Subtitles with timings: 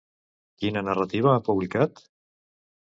[0.63, 2.05] Quina narrativa ha publicat?